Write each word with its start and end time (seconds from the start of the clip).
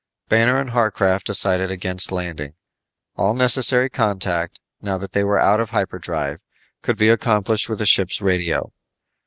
Banner 0.29 0.59
and 0.59 0.71
Harcraft 0.71 1.25
decided 1.25 1.69
against 1.69 2.11
landing. 2.11 2.55
All 3.17 3.35
necessary 3.35 3.87
contact, 3.87 4.59
now 4.81 4.97
that 4.97 5.11
they 5.11 5.23
were 5.23 5.37
out 5.37 5.59
of 5.59 5.69
hyperdrive, 5.69 6.39
could 6.81 6.97
be 6.97 7.09
accomplished 7.09 7.69
with 7.69 7.77
the 7.77 7.85
ship's 7.85 8.19
radio. 8.19 8.73